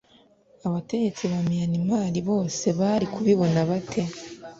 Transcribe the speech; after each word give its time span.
abategetsi 0.67 1.23
ba 1.31 1.39
miyanimari 1.47 2.19
bo 2.27 2.37
se 2.57 2.69
bari 2.79 3.05
kubibona 3.13 3.59
bate 3.69 4.01